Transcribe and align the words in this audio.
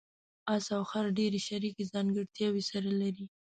اس 0.55 0.65
او 0.75 0.83
خر 0.91 1.05
ډېرې 1.19 1.39
شریکې 1.47 1.83
ځانګړتیاوې 1.93 2.63
سره 2.71 2.89
لري. 3.01 3.25